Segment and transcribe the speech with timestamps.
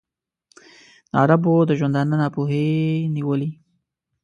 [1.11, 2.71] د عربو د ژوندانه ناپوهۍ
[3.15, 3.49] نیولی.